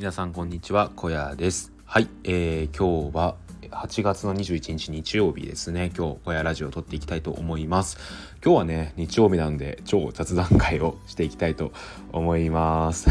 [0.00, 1.74] 皆さんこんにちは小屋です。
[1.84, 3.36] はい、えー、今日は
[3.70, 5.92] 8月の21日日曜日ですね。
[5.94, 7.98] 今日小屋ラジオを撮っていきたいと思います。
[8.42, 11.72] 今日はね日曜日なんで超雑談会をしていきたいと
[12.12, 13.10] 思います。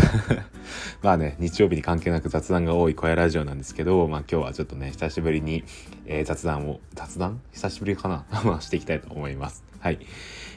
[1.03, 5.63] まあね日曜日に関係なく雑談が多い小屋ラジオなんですけどまあ今日はちょっとね久しぶりに、
[6.07, 7.39] えー、雑談を雑談？
[7.51, 8.25] 久しぶりかな？
[8.61, 9.68] していきたいと思います。
[9.79, 9.99] はい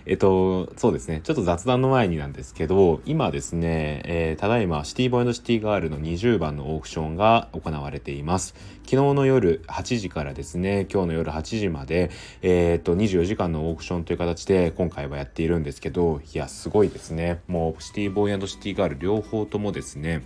[0.04, 1.20] えっと、そうですね。
[1.22, 8.54] ちょっと雑談の前になんですけど、今ですね、えー、ただいまシティボーイシティガールの20番のオークションが行われています。
[8.84, 12.10] 昨日の夜8時からですね、今日の夜8時まで、
[12.42, 17.40] えー、っと、24時間のオークションという形で今回はやっているんですけど、いや、すごいですね。
[17.46, 20.22] もうシティボーイシティガール両方ともですね、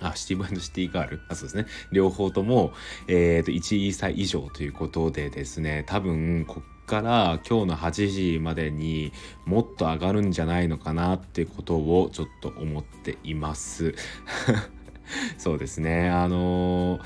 [0.00, 1.20] あ、シティボーイシティガール？
[1.28, 1.66] あ、そうですね。
[1.90, 2.72] 両方とも、
[3.08, 9.12] えっ、ー、と、1歳以上ということでですね、多分、こから今日の8時までに
[9.44, 13.94] もっと上がるんじゃないのかなってことをちょっと思っています。
[15.38, 16.08] そうですね。
[16.08, 17.00] あのー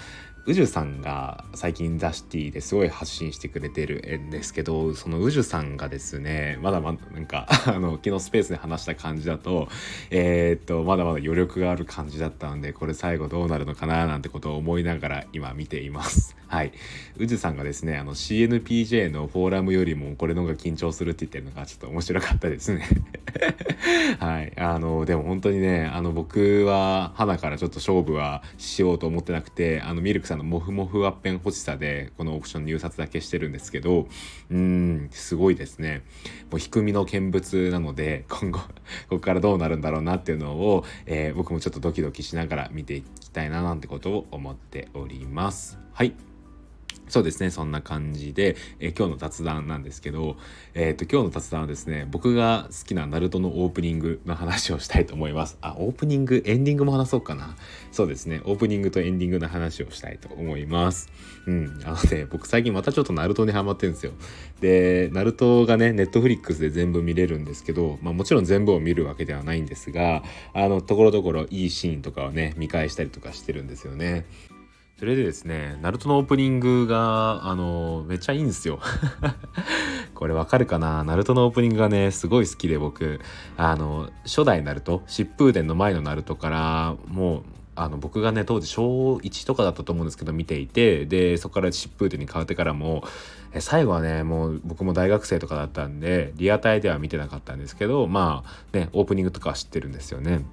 [0.48, 9.68] 宇治さんが最近ザ・シティですごい発信してくれてるんですけどその宇治さんがですねまだまだなんか あの昨日スペースで話した感じだと
[10.10, 16.34] えー、っとまだまだ余力がある感じだったのでこれ最後どうなるのかななんてことを思いながら今見ています。
[16.48, 16.72] はい。
[17.18, 22.88] 宇治さんがですねあの CNPJ のフォーラムよりもこれの方が緊張するって言ってるのがちょっと面白かったですね
[24.18, 24.54] はい。
[24.56, 34.08] あのでも本当にねあの僕は花からちょっと勝負はしようと思ってなくてあのミルクさんのモフモフワッペン欲しさでこのオークション入札だけしてるんですけど
[34.50, 36.02] うんすごいですね。
[36.50, 38.66] もう低みの見物なので今後 こ
[39.10, 45.78] こからどうなるんだろうなっていうのを、えー、僕もちょっとドキドキしながら見ていきたいななんてことを思っております。
[45.92, 46.14] はい。
[47.08, 50.36] そうですね、そんな感じで、えー、今日の雑談なんですけど、
[50.74, 55.58] えっ、ー、と、今日の雑談はですね、僕が好きなナルトのオープニングの話をしたいと思います。
[55.60, 57.56] あ、オープニング、エンディングも話そうかな。
[57.92, 61.10] そうですね、オープニングとエンディングの話をしたいと思います。
[61.46, 64.12] うん、あのね、僕最近またちょっとナルトにハマってるんですよ。
[64.60, 74.26] で、ナルトがね、ネットフリックスで全部見れるんですけど、まあもちろん全部を見るわけではないんですが、あの、ところどころいいシーンとかをね、見返したりとかしてるんですよね。
[74.98, 78.80] それでですね、ナルトのオープニングが、あの、めっちゃいいんですよ。
[80.16, 81.04] これわかるかな？
[81.04, 83.20] ナルトのオープニングがね、すごい好きで僕、
[83.56, 87.42] あの、初代ナルト、疾風伝の前のナルトから、もう、
[87.76, 93.04] あの僕がね当時小1とかだったと思うんですけど見ていてでそこから疾風伝に変わってからも
[93.52, 100.44] え最後はねもう僕も大学生とかだったんでリアタイでは見てなかったんですけどまあねオープニングとかは知ってるんですよね。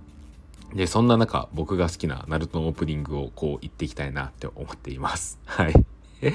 [0.73, 5.39] で、そんな中、僕が好きなナルトのオープニングをこう言っていきたいなって思っています。
[5.45, 5.73] はい。
[6.21, 6.31] え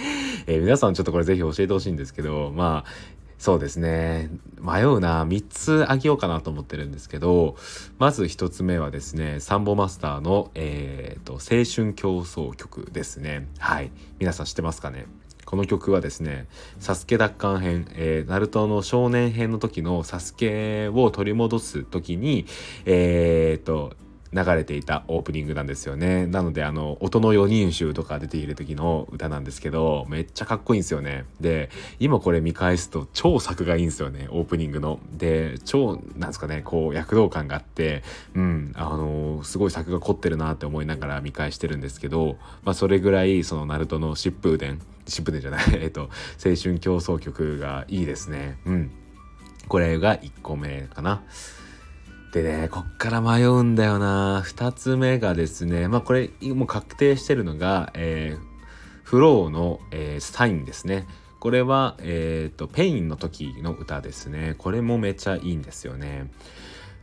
[0.47, 2.91] ー、皆さんちょっとこれぜひ教えてほしいんですけど、まあ、
[3.39, 4.31] そうですね。
[4.61, 5.25] 迷うな。
[5.27, 7.57] 3つあげようかなと思ってるんですけど、
[7.99, 13.49] まず1つ目はですね、サンボマスターの、えー、と、青春競争曲ですね。
[13.59, 13.91] はい。
[14.19, 15.07] 皆さん知ってますかね？
[15.51, 16.47] この曲はですね、
[16.79, 22.47] サスケ奪還編、えー、ナルトの少年編の時のサスケを取り戻す時に、
[22.85, 23.95] えー、と、
[24.33, 26.27] 流れていたオープニングなんですよね。
[26.27, 31.25] なので、あの、音の4人集とか出ている時の歌なんですけど、めっちゃかっこいいんですよね。
[31.41, 35.01] で、今これ見返すと超作がいいんですよね、オープニングの。
[35.13, 38.03] で、超、なんですかね、こう、躍動感があって、
[38.35, 48.59] うん、あのすごい作が凝ってるなって思いながら見返してるんですけど、まあ、それぐらい、その、ナルトの疾風伝、疾風伝じゃない、 えっと、青春競争曲がいいですね。
[48.65, 48.91] うん。
[49.69, 51.23] これが1個目かな。
[52.33, 54.41] でね、こっから迷うんだよな。
[54.45, 58.51] 二つ目がですね、まあこれもう確定してるのが、えー、
[59.03, 61.09] FLOW の、えー、サインですね。
[61.41, 64.55] これは、えっ、ー、と、ペインの時の歌ですね。
[64.59, 66.31] これもめちゃいいんですよね。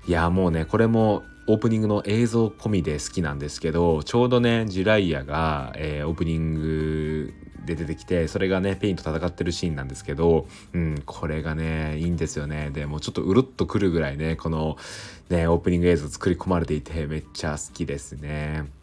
[0.07, 7.33] いや、もうね、これもオープニングの映像込みで好きなんですけど、ちょうどね、自来也が、えー、オープニング
[7.67, 14.77] で出てきてそれがねペインと戦ってるシーンなんですけど、うん、これがねいいんですよねでもうちょっとうるっとくるぐらいねこの
[15.29, 18.76] ねオープニング映像作り込まれていてめっちゃ好きですね。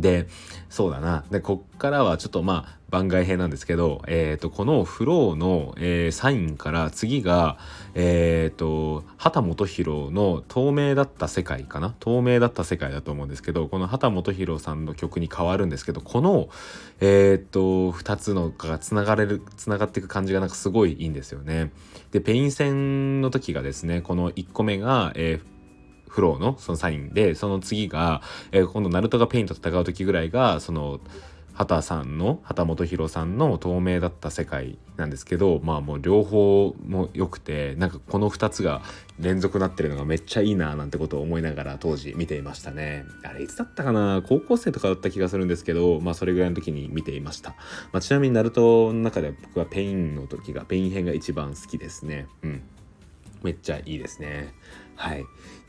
[0.00, 0.26] で、
[0.68, 1.24] そうだな。
[1.30, 7.58] で、こっからはちょっとまあ番外編なんですけど、えっ、ー、と、この FLOW の、えー、サインから次が、
[7.94, 11.94] えっ、ー、と、秦基博の透明だった世界かな？
[11.98, 16.48] 透明だった世界だと思うんですけど、この秦基博さんの曲に変わるんですけど、この、
[17.00, 21.72] えっ、と、2つのが繋がれる、繋がっていく感じがなんかすごいいいんですよね。
[22.12, 25.53] で、ペイン戦の時がですね、この1個目が、えー
[26.14, 28.22] FLOW のそのサインでその次が、
[28.52, 31.00] えー、今度ナルトがペインと戦う時ぐらいがその
[31.54, 38.82] 秦さんの秦基博さんの透明だった世界なんですけどまあもう両方も良くてなんかこの2つが
[39.18, 43.04] 連続なってるのがめっちゃいいななんてことを思いながら当時見ていましたね。
[43.24, 44.22] あれいつだったかな？
[44.24, 47.50] 高校生とかだった気がするんですけどまあそれぐらいの時に見ていました、
[47.92, 52.28] まあ、ちなみにナルトの中で僕はペインの時がペイン編が一番好きですね。
[52.42, 52.62] うん。
[53.44, 54.54] めっちゃいいですね。
[54.96, 55.24] はい。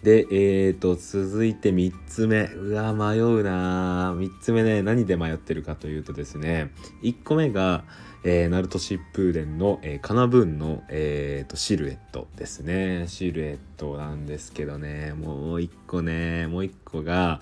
[0.06, 2.44] で、えーと、続いて3つ目。
[2.44, 6.70] うわ、迷うな3つ目ね、何で迷ってるかというとですね、
[7.02, 7.86] 1個目が、
[8.24, 13.06] えー、ナルト疾風伝の、えー、カナブーンの、えーと、シルエットですね。
[13.08, 17.42] シルエットなんですけどね、もう1個ね、もう1個が、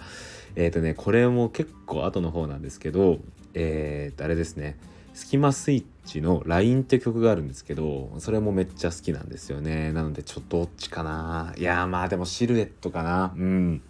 [0.55, 3.19] えっ、ー、とね、これも結構後の方なんですけど、
[3.55, 4.77] えっ、ー、と、あれですね、
[5.13, 9.93] スキマスイッチの LINE って曲があるんですけど、それもめっちゃ好きなんですよね。
[9.93, 11.53] なのでちょっとどっちかな。
[11.57, 13.33] いやまあでもシルエットかな。
[13.35, 13.81] うん。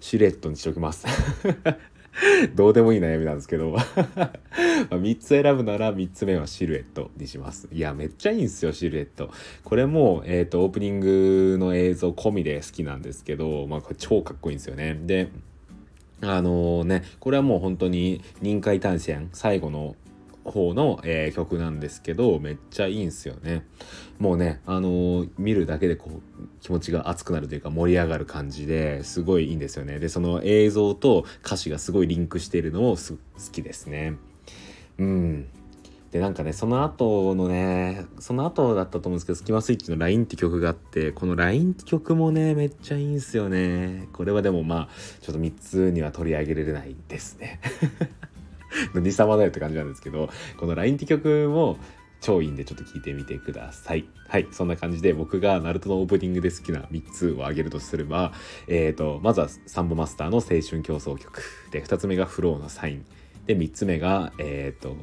[0.00, 1.06] シルエットにしておきます。
[2.54, 3.76] どうでもいい悩みなんですけど
[4.90, 7.68] 3つ選ぶなら3つ目はシルエットにします。
[7.72, 9.30] いや、めっちゃいいんですよ、シルエット。
[9.62, 14.98] これも、えっ、ー、と、オープニングの映像込みで好きなんですけど、まあ、これ超かっこいいんですよね。
[15.04, 15.28] で、
[16.20, 19.94] あの、ね、これはもう本当に臨海単線最後の
[20.50, 23.66] 方の、えー、曲なんですけどめっちゃいいんすよね。
[24.18, 29.98] もうねあのー、見るだけでこう気持ちが熱くなるというか盛り上がる感じですごいいいんですよね。
[29.98, 33.18] でその映像と歌詞がすごいリンクしているのも好
[33.52, 34.16] きですね。
[34.98, 35.48] うん。
[36.10, 44.08] でなんかねその後のねその後だったと思うんですけど「スキマスイッチ」の「LINE」って曲があってこの「LINE」って曲もねめっちゃいいんすよね。
[44.14, 44.88] これはでもまあ
[45.20, 47.60] ちょっと3つには取り上げられないですね。
[48.94, 51.78] 何様だよって感じなんですけど、この LINE って曲も
[52.20, 54.04] 超いいんでちょっと聞いてみてください。
[54.28, 54.48] はい。
[54.50, 58.32] そんな感じで僕がナルトのオープニングで好きな3つを挙げるとすれば、
[58.66, 61.42] えっ、ー、と、まずはサンボマスターの青春競争曲。
[61.70, 63.04] で、2つ目がフローのサイン。
[63.46, 64.96] で、3つ目が、えっ、ー、と、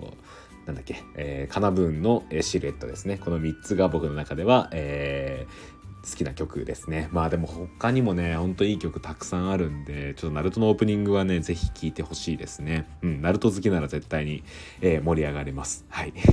[0.66, 3.18] なんだっけ、えー、カナブーンのシルエットですね。
[3.18, 5.75] この3つが僕の中では、えー、
[6.10, 7.10] 好きな曲ですね。
[7.12, 12.88] まあでも他にもね、ほんといい曲たくさんあるんで、ちょっとナルトのオープニングはね、ぜひ聴いてほしいですね。
[13.02, 14.44] うん、ナルト好きなら絶対に、
[14.82, 15.84] えー、盛り上がります。
[15.90, 16.14] はい。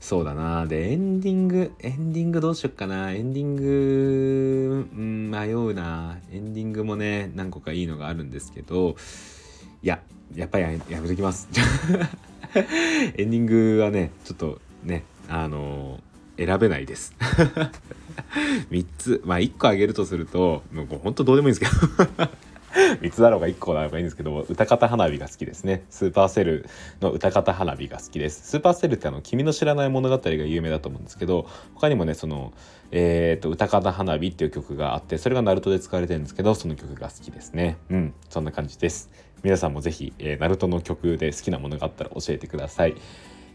[0.00, 3.12] そうだなで、エンディング、エンディングどうしよっかな。
[3.12, 6.18] エンディング、うん、迷うな。
[6.30, 8.94] エンディングもね、何個かいいのがあるんですけど、
[9.82, 10.00] いや、
[10.34, 11.48] やっぱりややめときます。
[13.16, 16.00] エンディングはね、ちょっとね、あの
[16.38, 17.14] 選べないです。
[18.70, 19.22] 3つ。
[19.24, 22.28] まあ1個あげるとするともうほんとどうでもいいんですけど。
[23.00, 25.84] 3つだろうが1個だろうがいいんですけど歌方花火が好きですね。
[25.90, 26.68] スーパーセル
[27.00, 28.48] の歌方花火が好きです。
[28.48, 32.52] スーパーセルってあの君の知らない物語が有名だと思うんですけど他にもねその
[32.90, 37.76] えーと、歌方花火っていう曲があってそれがナルトで使われてるんですけどその曲が好きですね。
[37.90, 38.14] うん。
[38.30, 39.10] そんな感じです。
[39.42, 42.96] 皆さんもぜひ、えー、ナルトの曲で好きなものがあったら教えてください。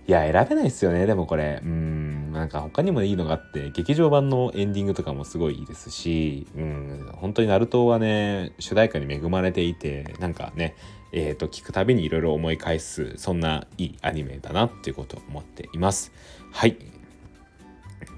[0.05, 1.05] いや、選べないっすよね。
[1.05, 1.61] でもこれ。
[1.63, 10.75] うん、なんか他にもいいのがあって、劇場版のエンディングとかもすごいいいですし、うん、本当にナルトはね、主題歌に恵まれていて、なんかね、
[11.13, 16.11] えっ、ー、と、聞くたびにいろいろ思い返す、そんないいアニメだなっていうことを思っています。
[16.51, 16.75] はい。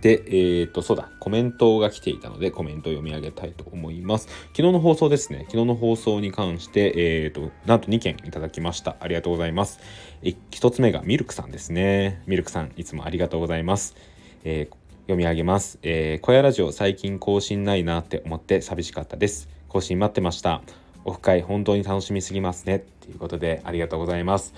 [0.01, 0.23] で、
[0.61, 4.27] えっ、と、そうだ、コメントが来ていたので、コメントを読み上げたいと思います。
[4.55, 5.45] 昨日の放送ですね。
[5.47, 6.93] 昨日の放送に関して、
[7.23, 8.97] えっ、と、なんと2件いただきました。
[8.99, 9.79] ありがとうございます。
[10.25, 12.23] 1つ目がミルクさんですね。
[12.25, 13.95] ミルクさん、いつもありがとうございます。
[14.43, 15.77] えー、読み上げます。
[15.83, 19.47] えー、小屋ラジオ最近更新ないなって思って寂しかったです。
[19.67, 20.63] 更新待ってました。
[21.03, 22.83] オフ会本当に楽しみすぎますね。
[23.01, 24.55] ということでありがとうございます。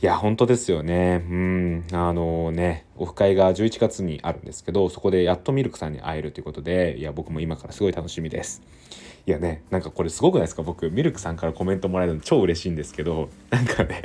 [0.00, 1.26] いや、本当ですよね。
[1.28, 1.84] うん。
[1.90, 8.62] あのね、オフ会が11月にあるんですけど、そこでやっとミルクさんに会えるということで、いや、僕も今からすごい楽しみです。
[9.26, 10.62] いやね、なんかこれすごくないですか？
[10.62, 14.02] 僕、ミルクさんからコメントもらえるの超嬉しいんですけど、なんかね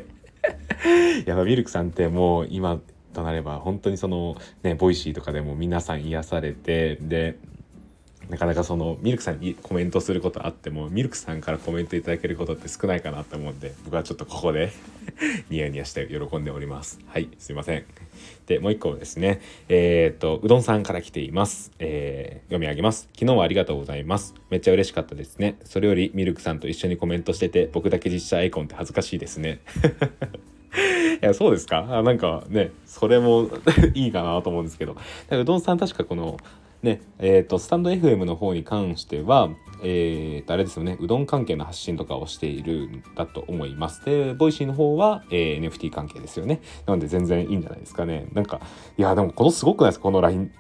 [1.25, 2.79] やっぱミルクさんってもう今
[3.13, 7.38] となれば本当にそのね、 Voicy とかでも皆さん癒されて、で、
[8.29, 14.72] なかなかそのミルクさんにコメントすることあってもミルクさんからコメントいただけることって少ないかなと思うんで僕はちょっとここで
[15.50, 17.00] ニヤニヤして喜んでおります。
[17.05, 17.86] はいすいません。
[18.48, 19.41] でもう一個ですね。
[19.67, 23.10] えー、っとうどんさんから来ています、えー、読み上げます。
[23.13, 24.34] 昨日はありがとうございます。
[24.50, 25.58] めっちゃ嬉しかったですね。
[25.65, 29.60] それよりミルクさんと一緒にコメントしてて僕だけ実写アイコンって恥ずかしいですね。
[31.25, 31.86] やそうですか？
[31.89, 33.50] あなんかねそれも
[33.94, 34.96] いいかなと思うんですけど
[35.32, 36.38] うどんさん確かこの
[36.84, 39.50] で、えっ、ー、と、 stand.fm の方に関しては、
[39.84, 44.03] えっ、ー、と、あれですよね、うどん関係の発信とかをしているんだと思います。
[44.03, 46.62] で、 Voicy の方は、えー、NFT 関係ですよね。
[46.86, 48.27] なので全然いいんじゃないですかね。
[48.34, 48.60] なんか、
[48.98, 50.03] いや、でもこのすごくないですか？
[50.03, 50.51] この LINE、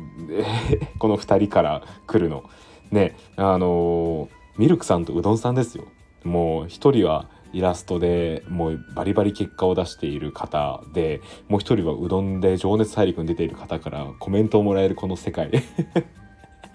[0.97, 2.45] この2人から来るの。
[2.89, 5.85] ね、あのミルクさんとうどんさんですよ。
[6.23, 15.51] もう1人はイラストでもうバリバリ結果を出している方でもう一人はうどんで情熱大陸に出ている方からコメントをもらえるこの世界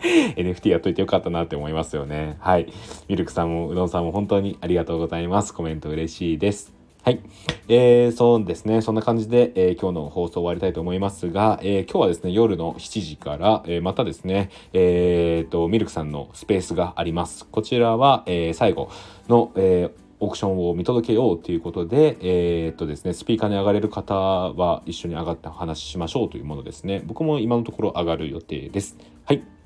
[0.01, 2.37] NFT やっといてよかったなって思いますよね。
[2.39, 2.73] はい。
[3.09, 5.53] ミルクさんもうどんさんも本当にありがとうございます。
[5.53, 6.73] コメント嬉しいです。
[7.03, 7.21] はい。
[7.69, 8.83] えー、そうですね。
[8.83, 17.47] そんな感じで、えー、今日の放送終わりたいと思いますが、えー、今日はですね、夜の7時から、えー、またですね、えー、と、ミルクさんのスペースがあります。
[17.47, 18.91] こちらは、えー、最後
[19.29, 27.03] の、えー、オークションを見届けようということで、えー、っとですね、スピーカーに上がれる方は一緒に上がって話しましょうというものですね。
[27.05, 28.97] 僕も今のところ上がる予定です。
[29.25, 29.58] はい。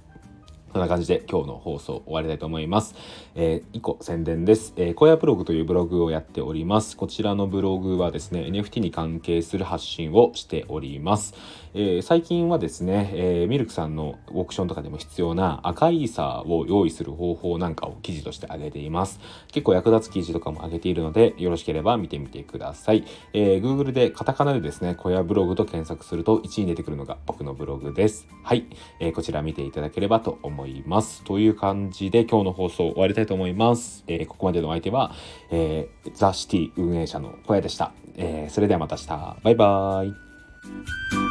[0.72, 2.94] そんな感じで今日の放送終わりたいと思います。
[3.34, 4.72] えー、1個宣伝です。
[4.76, 6.96] えー、小屋ブログというブログをやっております。
[6.96, 11.34] こちらのブログはですね、NFT に関係する発信をしております。
[11.74, 19.20] えー、最近はですね、えー、ミルクさんのオークションとかでも必要な赤いイーサーを用意する方法なんかを記事として挙げています。
[19.48, 23.04] 結構役立つ記事とかも挙げているので、よろしければ見てみてください。
[23.34, 28.26] えー、Google でカタカナでですね、小屋ブログと検索すると1位に出てくるのが僕のブログです。
[28.42, 28.64] はい。
[29.00, 30.61] えー、こちら見ていただければと思います。
[30.62, 34.04] 思いますという感じで今日の放送終わりたいと思います。
[34.06, 35.12] えー、ここまでのお相手は、
[35.50, 37.92] えー、ザ・シティ運営者の小屋でした。
[38.16, 39.36] えー、それではまた明日。
[39.42, 40.08] バイバー
[41.18, 41.21] イ。